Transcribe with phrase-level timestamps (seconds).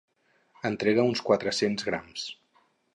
[0.69, 2.29] Entrega uns quatre-cents grams.